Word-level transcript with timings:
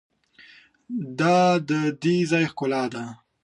دا 1.19 1.37
د 1.69 1.71
دې 2.01 2.15
ځای 2.31 2.45
ښکلا 2.51 2.83
ده. 2.93 3.03